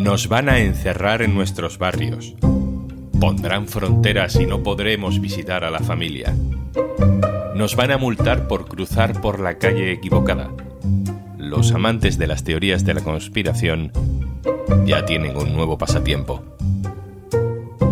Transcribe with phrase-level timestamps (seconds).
[0.00, 2.34] Nos van a encerrar en nuestros barrios.
[3.20, 6.34] Pondrán fronteras y no podremos visitar a la familia.
[7.54, 10.48] Nos van a multar por cruzar por la calle equivocada.
[11.36, 13.92] Los amantes de las teorías de la conspiración
[14.86, 16.42] ya tienen un nuevo pasatiempo.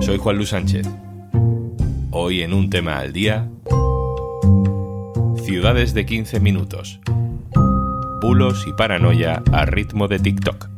[0.01, 0.89] Soy Juan Luis Sánchez.
[2.11, 3.51] Hoy en un tema al día,
[5.45, 7.01] ciudades de 15 minutos,
[8.23, 10.78] bulos y paranoia a ritmo de TikTok.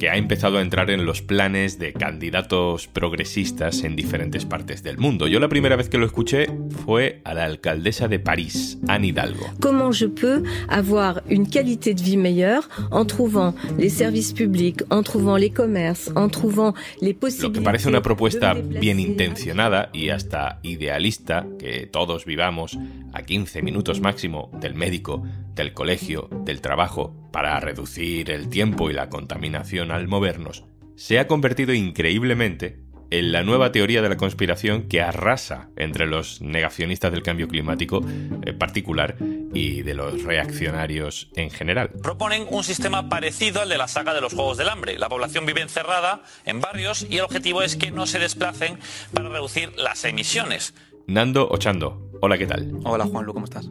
[0.00, 4.96] que ha empezado a entrar en los planes de candidatos progresistas en diferentes partes del
[4.96, 5.28] mundo.
[5.28, 6.46] Yo la primera vez que lo escuché
[6.86, 9.46] fue a la alcaldesa de París, Anne Hidalgo.
[9.60, 15.02] Comment je peux avoir une qualité de vie meilleure en trouvant les services publics, en
[15.02, 20.08] trouvant les commerces, en trouvant les possibilités Lo que parece una propuesta bien intencionada y
[20.08, 22.78] hasta idealista, que todos vivamos
[23.12, 25.22] a 15 minutos máximo del médico,
[25.54, 30.64] del colegio, del trabajo, para reducir el tiempo y la contaminación al movernos,
[30.96, 36.40] se ha convertido increíblemente en la nueva teoría de la conspiración que arrasa entre los
[36.40, 39.16] negacionistas del cambio climático en particular
[39.52, 41.90] y de los reaccionarios en general.
[42.02, 44.98] Proponen un sistema parecido al de la saga de los Juegos del Hambre.
[44.98, 48.78] La población vive encerrada en barrios y el objetivo es que no se desplacen
[49.12, 50.74] para reducir las emisiones.
[51.06, 52.70] Nando Ochando, hola, ¿qué tal?
[52.84, 53.68] Hola Juanlu, ¿cómo estás?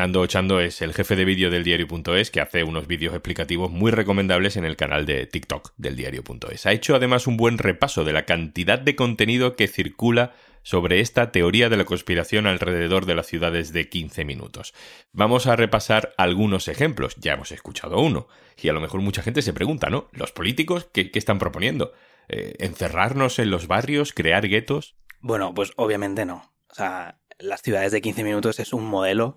[0.00, 3.90] Nando Ochando es el jefe de vídeo del diario.es que hace unos vídeos explicativos muy
[3.90, 6.64] recomendables en el canal de TikTok del diario.es.
[6.64, 10.32] Ha hecho además un buen repaso de la cantidad de contenido que circula
[10.62, 14.72] sobre esta teoría de la conspiración alrededor de las ciudades de 15 minutos.
[15.12, 18.26] Vamos a repasar algunos ejemplos, ya hemos escuchado uno,
[18.56, 20.08] y a lo mejor mucha gente se pregunta, ¿no?
[20.12, 21.92] ¿Los políticos qué, qué están proponiendo?
[22.30, 24.14] Eh, ¿Encerrarnos en los barrios?
[24.14, 24.96] ¿Crear guetos?
[25.20, 26.54] Bueno, pues obviamente no.
[26.70, 29.36] O sea, las ciudades de 15 minutos es un modelo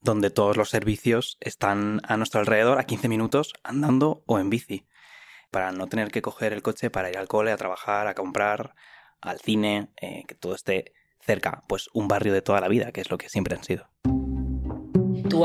[0.00, 4.86] donde todos los servicios están a nuestro alrededor a 15 minutos andando o en bici,
[5.50, 8.74] para no tener que coger el coche para ir al cole, a trabajar, a comprar,
[9.20, 13.00] al cine, eh, que todo esté cerca, pues un barrio de toda la vida, que
[13.00, 13.88] es lo que siempre han sido.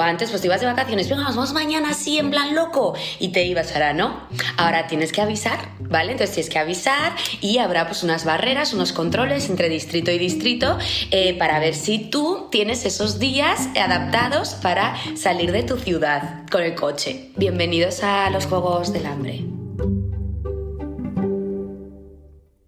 [0.02, 3.46] Antes pues te ibas de vacaciones, venga, vamos mañana así en plan loco y te
[3.46, 4.28] ibas ahora, ¿no?
[4.58, 6.12] Ahora tienes que avisar, ¿vale?
[6.14, 10.78] Entonces tienes que avisar y habrá pues unas barreras, unos controles entre distrito y distrito
[11.12, 16.64] eh, para ver si tú tienes esos días adaptados para salir de tu ciudad con
[16.64, 17.32] el coche.
[17.36, 19.44] Bienvenidos a los Juegos del Hambre.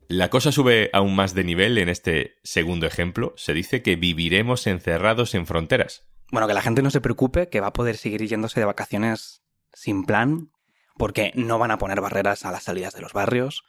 [0.08, 3.34] La cosa sube aún más de nivel en este segundo ejemplo.
[3.38, 6.06] Se dice que viviremos encerrados en fronteras.
[6.35, 9.41] Bueno, que la gente no se preocupe, que va a poder seguir yéndose de vacaciones
[9.72, 10.51] sin plan,
[10.97, 13.63] porque no van a poner barreras a las salidas de los barrios.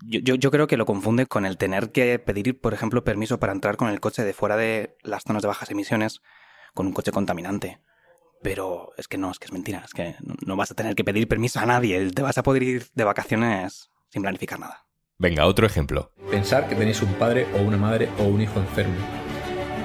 [0.00, 3.38] Yo, yo, yo, creo que lo confunde con el tener que pedir, por ejemplo, permiso
[3.38, 6.22] para entrar con el coche de fuera de las zonas de bajas emisiones
[6.74, 7.78] con un coche contaminante.
[8.42, 11.04] Pero es que no, es que es mentira, es que no vas a tener que
[11.04, 14.86] pedir permiso a nadie, te vas a poder ir de vacaciones sin planificar nada.
[15.18, 16.10] Venga, otro ejemplo.
[16.32, 19.21] Pensar que tenéis un padre o una madre o un hijo enfermo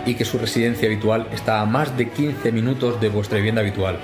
[0.07, 3.99] y que su residencia habitual está a más de 15 minutos de vuestra vivienda habitual.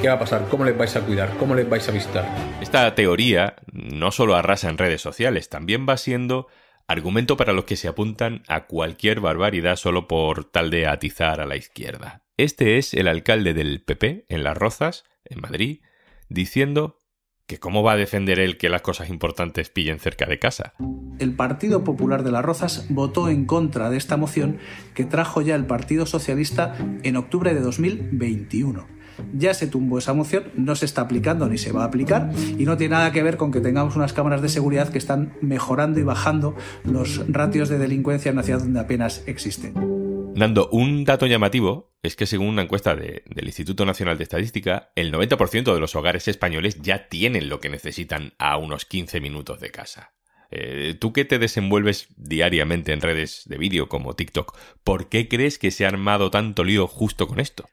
[0.00, 0.48] ¿Qué va a pasar?
[0.48, 1.36] ¿Cómo les vais a cuidar?
[1.36, 2.26] ¿Cómo les vais a visitar?
[2.60, 6.48] Esta teoría no solo arrasa en redes sociales, también va siendo
[6.86, 11.46] argumento para los que se apuntan a cualquier barbaridad solo por tal de atizar a
[11.46, 12.22] la izquierda.
[12.36, 15.82] Este es el alcalde del PP en Las Rozas, en Madrid,
[16.28, 16.98] diciendo
[17.46, 20.72] que cómo va a defender él que las cosas importantes pillen cerca de casa.
[21.18, 24.58] El Partido Popular de Las Rozas votó en contra de esta moción
[24.94, 28.86] que trajo ya el Partido Socialista en octubre de 2021.
[29.32, 32.64] Ya se tumbó esa moción, no se está aplicando ni se va a aplicar y
[32.64, 36.00] no tiene nada que ver con que tengamos unas cámaras de seguridad que están mejorando
[36.00, 39.93] y bajando los ratios de delincuencia en una ciudad donde apenas existen.
[40.34, 44.90] Nando, un dato llamativo es que según una encuesta de, del Instituto Nacional de Estadística,
[44.96, 49.60] el 90% de los hogares españoles ya tienen lo que necesitan a unos 15 minutos
[49.60, 50.12] de casa.
[50.50, 55.56] Eh, Tú que te desenvuelves diariamente en redes de vídeo como TikTok, ¿por qué crees
[55.58, 57.68] que se ha armado tanto lío justo con esto?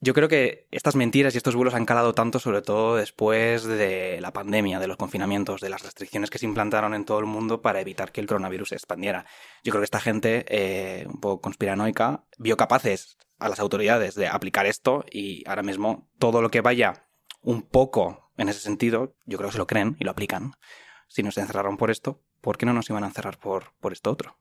[0.00, 4.20] Yo creo que estas mentiras y estos bulos han calado tanto, sobre todo después de
[4.20, 7.62] la pandemia, de los confinamientos, de las restricciones que se implantaron en todo el mundo
[7.62, 9.24] para evitar que el coronavirus se expandiera.
[9.64, 14.28] Yo creo que esta gente, eh, un poco conspiranoica, vio capaces a las autoridades de
[14.28, 17.06] aplicar esto y ahora mismo todo lo que vaya
[17.40, 20.52] un poco en ese sentido, yo creo que se lo creen y lo aplican.
[21.08, 24.10] Si nos encerraron por esto, ¿por qué no nos iban a encerrar por, por esto
[24.10, 24.36] otro?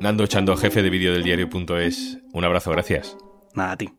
[0.00, 3.16] Nando Chando, jefe de vídeo del diario.es, un abrazo, gracias.
[3.54, 3.90] Nada a ti.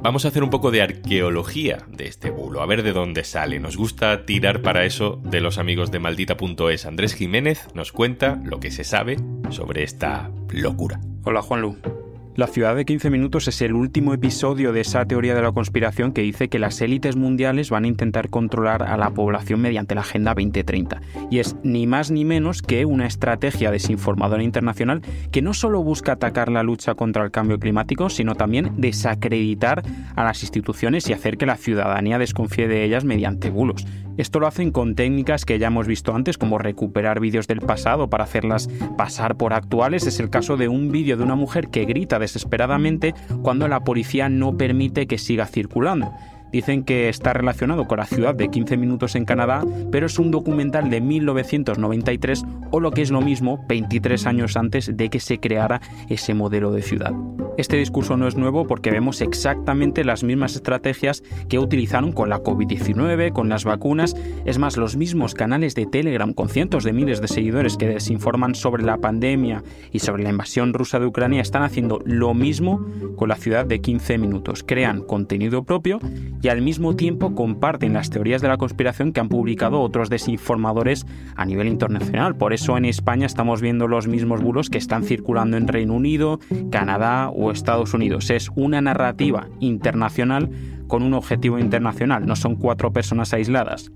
[0.00, 3.58] Vamos a hacer un poco de arqueología de este bulo, a ver de dónde sale.
[3.58, 6.86] Nos gusta tirar para eso de los amigos de maldita.es.
[6.86, 9.16] Andrés Jiménez nos cuenta lo que se sabe
[9.50, 11.00] sobre esta locura.
[11.24, 11.97] Hola Juanlu.
[12.38, 16.12] La ciudad de 15 minutos es el último episodio de esa teoría de la conspiración
[16.12, 20.02] que dice que las élites mundiales van a intentar controlar a la población mediante la
[20.02, 21.00] Agenda 2030.
[21.32, 25.02] Y es ni más ni menos que una estrategia desinformadora internacional
[25.32, 29.82] que no solo busca atacar la lucha contra el cambio climático, sino también desacreditar
[30.14, 33.84] a las instituciones y hacer que la ciudadanía desconfíe de ellas mediante bulos.
[34.18, 38.10] Esto lo hacen con técnicas que ya hemos visto antes, como recuperar vídeos del pasado
[38.10, 40.06] para hacerlas pasar por actuales.
[40.08, 44.28] Es el caso de un vídeo de una mujer que grita desesperadamente cuando la policía
[44.28, 46.12] no permite que siga circulando.
[46.52, 50.30] Dicen que está relacionado con la ciudad de 15 minutos en Canadá, pero es un
[50.30, 55.38] documental de 1993 o lo que es lo mismo, 23 años antes de que se
[55.38, 57.12] creara ese modelo de ciudad.
[57.58, 62.40] Este discurso no es nuevo porque vemos exactamente las mismas estrategias que utilizaron con la
[62.40, 64.14] COVID-19, con las vacunas,
[64.44, 68.54] es más, los mismos canales de Telegram con cientos de miles de seguidores que desinforman
[68.54, 72.86] sobre la pandemia y sobre la invasión rusa de Ucrania están haciendo lo mismo
[73.16, 74.62] con la ciudad de 15 minutos.
[74.64, 75.98] Crean contenido propio
[76.42, 81.06] y al mismo tiempo comparten las teorías de la conspiración que han publicado otros desinformadores
[81.36, 82.36] a nivel internacional.
[82.36, 86.40] Por eso en España estamos viendo los mismos bulos que están circulando en Reino Unido,
[86.70, 88.30] Canadá o Estados Unidos.
[88.30, 90.50] Es una narrativa internacional
[90.86, 93.92] con un objetivo internacional, no son cuatro personas aisladas.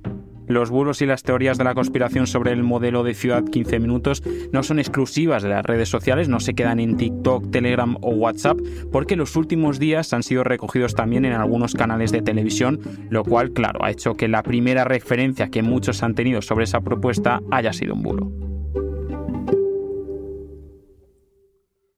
[0.47, 4.23] Los bulos y las teorías de la conspiración sobre el modelo de ciudad 15 minutos
[4.53, 8.59] no son exclusivas de las redes sociales, no se quedan en TikTok, Telegram o WhatsApp,
[8.91, 12.81] porque los últimos días han sido recogidos también en algunos canales de televisión,
[13.11, 16.81] lo cual, claro, ha hecho que la primera referencia que muchos han tenido sobre esa
[16.81, 18.33] propuesta haya sido un bulo.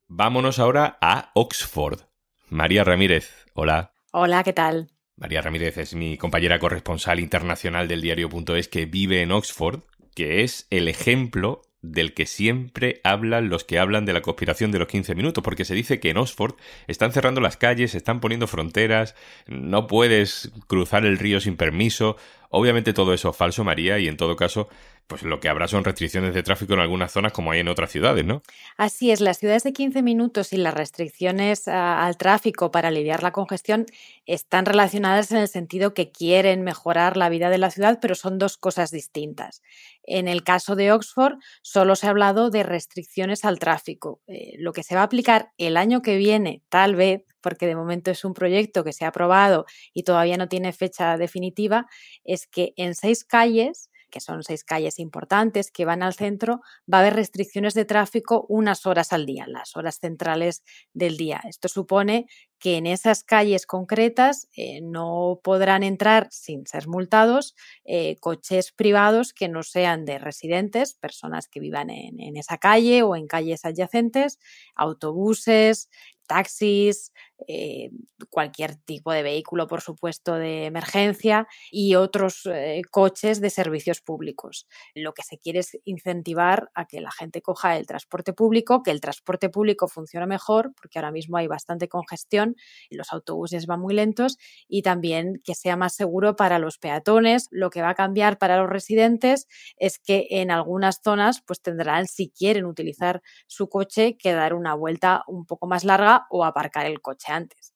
[0.08, 2.02] Vámonos ahora a Oxford.
[2.49, 3.93] María Ramírez, hola.
[4.12, 4.94] Hola, ¿qué tal?
[5.16, 9.81] María Ramírez es mi compañera corresponsal internacional del diario.es que vive en Oxford,
[10.14, 14.78] que es el ejemplo del que siempre hablan los que hablan de la conspiración de
[14.78, 16.55] los 15 minutos, porque se dice que en Oxford
[16.88, 19.14] están cerrando las calles, están poniendo fronteras,
[19.46, 22.16] no puedes cruzar el río sin permiso.
[22.49, 24.69] Obviamente todo eso es falso, María, y en todo caso
[25.06, 27.90] pues lo que habrá son restricciones de tráfico en algunas zonas como hay en otras
[27.90, 28.42] ciudades, ¿no?
[28.76, 33.22] Así es, las ciudades de 15 minutos y las restricciones ah, al tráfico para aliviar
[33.22, 33.86] la congestión
[34.26, 38.38] están relacionadas en el sentido que quieren mejorar la vida de la ciudad, pero son
[38.38, 39.62] dos cosas distintas.
[40.02, 44.20] En el caso de Oxford, solo se ha hablado de restricciones al tráfico.
[44.26, 47.76] Eh, lo que se va a aplicar el año que viene, tal vez, porque de
[47.76, 51.86] momento es un proyecto que se ha aprobado y todavía no tiene fecha definitiva,
[52.24, 56.99] es que en seis calles que son seis calles importantes que van al centro, va
[56.99, 60.62] a haber restricciones de tráfico unas horas al día, las horas centrales
[60.93, 61.40] del día.
[61.49, 62.26] Esto supone
[62.61, 69.32] que en esas calles concretas eh, no podrán entrar sin ser multados eh, coches privados
[69.32, 73.64] que no sean de residentes, personas que vivan en, en esa calle o en calles
[73.64, 74.38] adyacentes,
[74.76, 75.88] autobuses,
[76.28, 77.12] taxis,
[77.47, 77.91] eh,
[78.31, 84.67] cualquier tipo de vehículo, por supuesto, de emergencia y otros eh, coches de servicios públicos.
[84.95, 88.91] Lo que se quiere es incentivar a que la gente coja el transporte público, que
[88.91, 92.57] el transporte público funcione mejor, porque ahora mismo hay bastante congestión,
[92.91, 94.38] los autobuses van muy lentos,
[94.69, 97.49] y también que sea más seguro para los peatones.
[97.50, 102.07] Lo que va a cambiar para los residentes es que en algunas zonas pues tendrán,
[102.07, 106.87] si quieren utilizar su coche, que dar una vuelta un poco más larga o aparcar
[106.87, 107.75] el coche antes.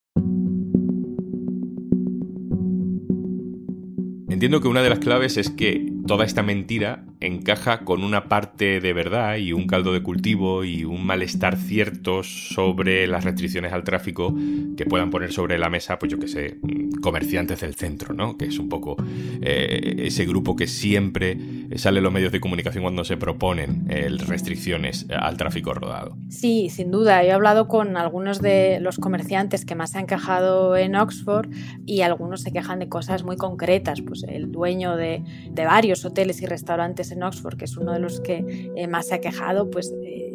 [4.28, 8.80] Entiendo que una de las claves es que toda esta mentira encaja con una parte
[8.80, 13.82] de verdad y un caldo de cultivo y un malestar cierto sobre las restricciones al
[13.82, 14.32] tráfico
[14.76, 16.58] que puedan poner sobre la mesa, pues yo que sé,
[17.00, 18.36] comerciantes del centro, ¿no?
[18.36, 18.96] Que es un poco
[19.40, 21.36] eh, ese grupo que siempre
[21.76, 26.16] sale en los medios de comunicación cuando se proponen eh, restricciones al tráfico rodado.
[26.28, 27.22] Sí, sin duda.
[27.22, 31.48] Yo he hablado con algunos de los comerciantes que más se han quejado en Oxford
[31.86, 34.00] y algunos se quejan de cosas muy concretas.
[34.00, 35.22] Pues el dueño de,
[35.54, 39.14] varios hoteles y restaurantes en Oxford, que es uno de los que eh, más se
[39.14, 39.92] ha quejado, pues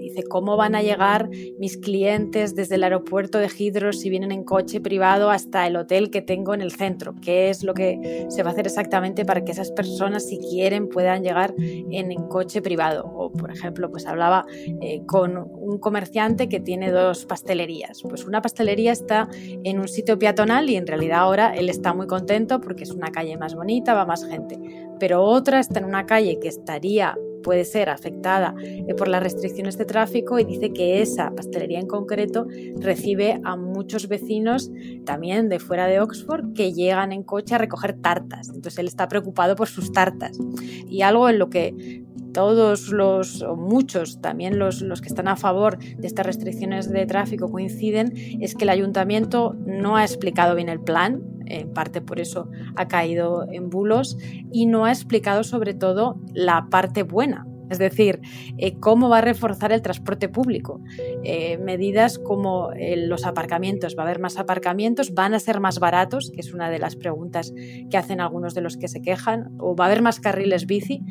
[0.09, 4.43] dice, ¿cómo van a llegar mis clientes desde el aeropuerto de Hydro si vienen en
[4.43, 7.15] coche privado hasta el hotel que tengo en el centro?
[7.21, 10.89] ¿Qué es lo que se va a hacer exactamente para que esas personas, si quieren,
[10.89, 13.05] puedan llegar en, coche privado?
[13.05, 14.45] O, por ejemplo, pues hablaba
[14.81, 18.01] eh, con un comerciante que tiene dos pastelerías.
[18.03, 22.07] Pues una pastelería está en un sitio peatonal y en realidad ahora él está muy
[22.07, 24.59] contento porque es una calle más bonita, va más gente.
[24.99, 29.77] Pero otra está en una calle que estaría puede ser afectada eh, por las restricciones
[29.77, 32.47] de tráfico y dice que esa pastelería en concreto
[32.79, 34.71] recibe a muchos vecinos
[35.05, 38.49] también de fuera de Oxford que llegan en coche a recoger tartas.
[38.49, 40.39] Entonces él está preocupado por sus tartas.
[40.87, 45.35] Y algo en lo que todos los, o muchos, también los, los, que están a
[45.35, 50.69] favor de estas restricciones de tráfico coinciden, es que el ayuntamiento no ha explicado bien
[50.69, 54.17] el plan, en parte por eso ha caído en bulos,
[54.51, 58.21] y no ha explicado sobre todo la parte buena, es decir,
[58.57, 60.79] eh, cómo va a reforzar el transporte público.
[61.23, 65.79] Eh, medidas como eh, los aparcamientos, va a haber más aparcamientos, van a ser más
[65.79, 67.53] baratos, que es una de las preguntas
[67.89, 71.01] que hacen algunos de los que se quejan, o va a haber más carriles bici,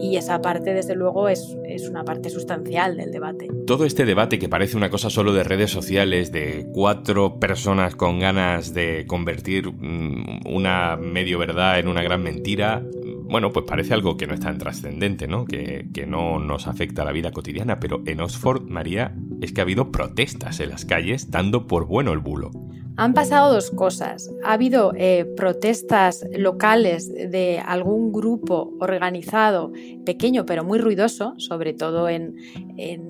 [0.00, 3.48] y esa parte, desde luego, es, es una parte sustancial del debate.
[3.66, 8.18] Todo este debate que parece una cosa solo de redes sociales, de cuatro personas con
[8.18, 12.82] ganas de convertir mm, una medio verdad en una gran mentira,
[13.24, 15.44] bueno, pues parece algo que no es tan trascendente, ¿no?
[15.44, 19.60] Que, que, no nos afecta a la vida cotidiana, pero en Oxford, María, es que
[19.60, 22.50] ha habido protestas en las calles dando por bueno el bulo.
[22.96, 24.30] Han pasado dos cosas.
[24.44, 29.72] Ha habido eh, protestas locales de algún grupo organizado,
[30.04, 32.36] pequeño pero muy ruidoso, sobre todo en,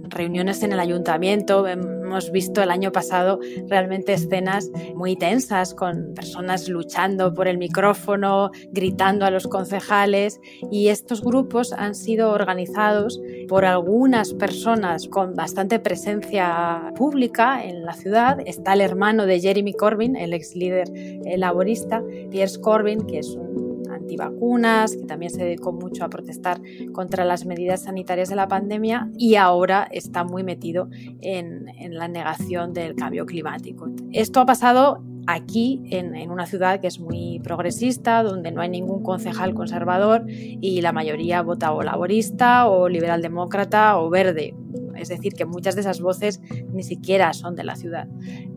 [0.09, 1.67] reuniones en el ayuntamiento.
[1.67, 8.51] Hemos visto el año pasado realmente escenas muy tensas con personas luchando por el micrófono,
[8.71, 15.81] gritando a los concejales y estos grupos han sido organizados por algunas personas con bastante
[15.81, 18.39] presencia pública en la ciudad.
[18.47, 20.89] Está el hermano de Jeremy Corbyn, el ex líder
[21.37, 23.63] laborista, Pierce Corbyn, que es un
[23.93, 26.61] antivacunas, que también se dedicó mucho a protestar
[26.93, 30.89] contra las medidas sanitarias de la pandemia y ahora está muy metido
[31.21, 33.89] en, la negación del cambio climático.
[34.13, 38.69] Esto ha pasado aquí en, en, una ciudad que es muy progresista, donde no hay
[38.69, 44.55] ningún concejal conservador y la mayoría vota o laborista o liberal demócrata o verde.
[45.03, 46.41] Es decir, que muchas de esas voces
[46.73, 48.09] ni siquiera son de la ciudad.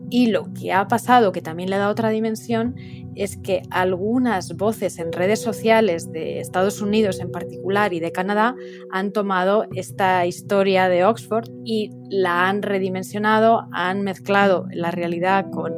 [0.08, 2.76] Y lo que ha pasado, que también le da otra dimensión,
[3.16, 8.54] es que algunas voces en redes sociales de Estados Unidos en particular y de Canadá
[8.92, 15.72] han tomado esta historia de Oxford y la han redimensionado, han mezclado la realidad con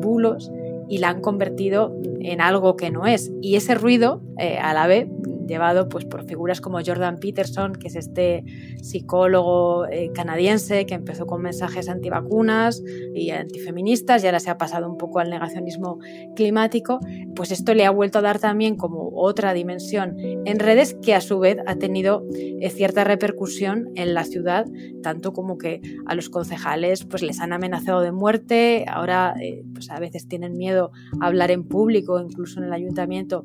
[0.00, 0.50] bulos
[0.88, 3.32] y la han convertido en algo que no es.
[3.40, 5.08] Y ese ruido, eh, a la vez,
[5.46, 8.44] llevado pues, por figuras como Jordan Peterson, que es este
[8.82, 12.82] psicólogo eh, canadiense que empezó con mensajes antivacunas
[13.14, 15.98] y antifeministas y ahora se ha pasado un poco al negacionismo
[16.36, 17.00] climático,
[17.34, 21.20] pues esto le ha vuelto a dar también como otra dimensión en redes que a
[21.20, 24.66] su vez ha tenido eh, cierta repercusión en la ciudad,
[25.02, 29.90] tanto como que a los concejales pues les han amenazado de muerte, ahora eh, pues
[29.90, 33.44] a veces tienen miedo a hablar en público, incluso en el ayuntamiento,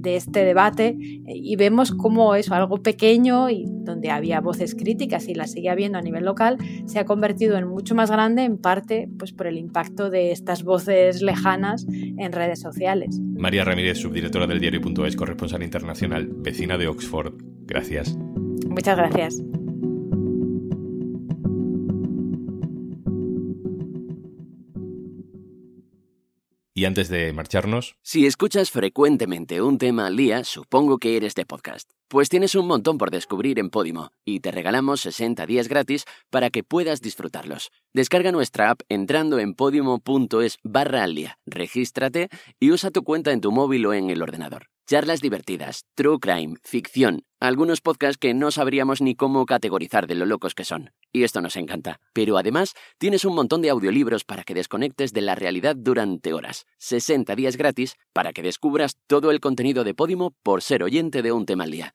[0.00, 5.34] de este debate y vemos cómo eso, algo pequeño y donde había voces críticas y
[5.34, 9.08] las sigue habiendo a nivel local, se ha convertido en mucho más grande en parte
[9.18, 13.20] pues, por el impacto de estas voces lejanas en redes sociales.
[13.36, 17.34] María Ramírez, subdirectora del diario.es, corresponsal internacional, vecina de Oxford.
[17.66, 18.16] Gracias.
[18.68, 19.42] Muchas gracias.
[26.78, 27.96] Y antes de marcharnos...
[28.02, 31.90] Si escuchas frecuentemente un tema al día, supongo que eres de podcast.
[32.10, 36.48] Pues tienes un montón por descubrir en Podimo y te regalamos 60 días gratis para
[36.48, 37.70] que puedas disfrutarlos.
[37.92, 43.42] Descarga nuestra app entrando en podimo.es barra al día, regístrate y usa tu cuenta en
[43.42, 44.68] tu móvil o en el ordenador.
[44.86, 50.24] Charlas divertidas, true crime, ficción, algunos podcasts que no sabríamos ni cómo categorizar de lo
[50.24, 50.92] locos que son.
[51.12, 52.00] Y esto nos encanta.
[52.14, 56.64] Pero además, tienes un montón de audiolibros para que desconectes de la realidad durante horas.
[56.78, 61.32] 60 días gratis para que descubras todo el contenido de Podimo por ser oyente de
[61.32, 61.94] un tema al día.